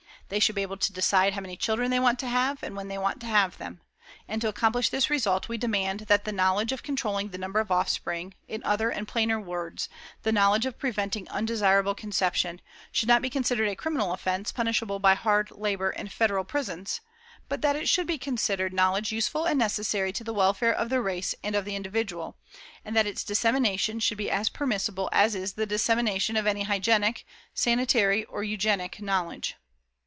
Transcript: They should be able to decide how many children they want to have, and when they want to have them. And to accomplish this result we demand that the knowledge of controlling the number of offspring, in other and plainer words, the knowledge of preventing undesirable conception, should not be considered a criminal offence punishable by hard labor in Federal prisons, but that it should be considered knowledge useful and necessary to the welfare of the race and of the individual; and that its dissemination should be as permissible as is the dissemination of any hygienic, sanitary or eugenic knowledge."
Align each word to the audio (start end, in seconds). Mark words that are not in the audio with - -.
They 0.29 0.39
should 0.39 0.55
be 0.55 0.61
able 0.61 0.77
to 0.77 0.93
decide 0.93 1.33
how 1.33 1.41
many 1.41 1.57
children 1.57 1.91
they 1.91 1.99
want 1.99 2.17
to 2.19 2.27
have, 2.29 2.63
and 2.63 2.73
when 2.73 2.87
they 2.87 2.97
want 2.97 3.19
to 3.19 3.25
have 3.27 3.57
them. 3.57 3.81
And 4.29 4.39
to 4.41 4.47
accomplish 4.47 4.87
this 4.87 5.09
result 5.09 5.49
we 5.49 5.57
demand 5.57 6.01
that 6.07 6.23
the 6.23 6.31
knowledge 6.31 6.71
of 6.71 6.83
controlling 6.83 7.31
the 7.31 7.37
number 7.37 7.59
of 7.59 7.69
offspring, 7.69 8.33
in 8.47 8.63
other 8.63 8.89
and 8.89 9.05
plainer 9.05 9.41
words, 9.41 9.89
the 10.23 10.31
knowledge 10.31 10.65
of 10.65 10.79
preventing 10.79 11.27
undesirable 11.27 11.93
conception, 11.93 12.61
should 12.93 13.09
not 13.09 13.21
be 13.21 13.29
considered 13.29 13.67
a 13.67 13.75
criminal 13.75 14.13
offence 14.13 14.53
punishable 14.53 14.99
by 14.99 15.15
hard 15.15 15.51
labor 15.51 15.89
in 15.89 16.07
Federal 16.07 16.45
prisons, 16.45 17.01
but 17.49 17.61
that 17.61 17.75
it 17.75 17.89
should 17.89 18.07
be 18.07 18.17
considered 18.17 18.71
knowledge 18.71 19.11
useful 19.11 19.43
and 19.43 19.59
necessary 19.59 20.13
to 20.13 20.23
the 20.23 20.33
welfare 20.33 20.71
of 20.73 20.87
the 20.87 21.01
race 21.01 21.35
and 21.43 21.57
of 21.57 21.65
the 21.65 21.75
individual; 21.75 22.37
and 22.85 22.95
that 22.95 23.05
its 23.05 23.25
dissemination 23.25 23.99
should 23.99 24.17
be 24.17 24.31
as 24.31 24.47
permissible 24.47 25.09
as 25.11 25.35
is 25.35 25.55
the 25.55 25.65
dissemination 25.65 26.37
of 26.37 26.47
any 26.47 26.63
hygienic, 26.63 27.25
sanitary 27.53 28.23
or 28.25 28.43
eugenic 28.45 29.01
knowledge." 29.01 29.55